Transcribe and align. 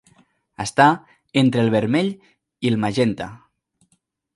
Està 0.65 0.87
entre 1.43 1.63
el 1.67 1.71
vermell 1.77 2.13
i 2.17 2.75
el 2.75 2.83
magenta. 2.87 3.33